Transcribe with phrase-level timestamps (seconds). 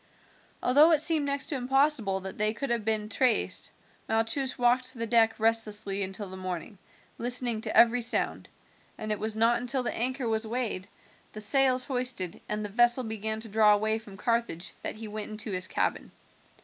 [0.63, 3.69] Although it seemed next to impossible that they could have been traced,
[4.09, 6.79] Malchus walked the deck restlessly until the morning,
[7.19, 8.49] listening to every sound,
[8.97, 10.87] and it was not until the anchor was weighed,
[11.33, 15.29] the sails hoisted, and the vessel began to draw away from Carthage that he went
[15.29, 16.09] into his cabin.